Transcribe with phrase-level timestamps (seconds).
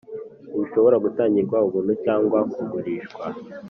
[0.47, 3.25] Ntibishobora gutangirwa ubuntu cyangwa kugurishwa,